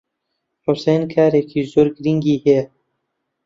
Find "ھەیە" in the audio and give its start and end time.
2.43-2.63